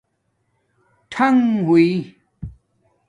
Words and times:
ٹھانݣ 1.11 1.35
ہݸئ 1.65 1.89